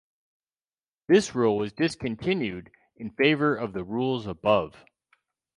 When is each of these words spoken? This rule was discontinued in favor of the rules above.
This 1.09 1.35
rule 1.35 1.57
was 1.57 1.73
discontinued 1.73 2.71
in 2.97 3.11
favor 3.11 3.55
of 3.55 3.73
the 3.73 3.83
rules 3.83 4.25
above. 4.25 4.73